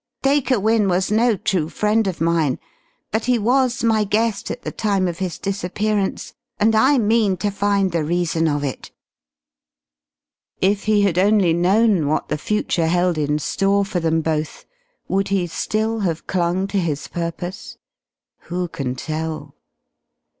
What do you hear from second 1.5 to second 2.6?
friend of mine,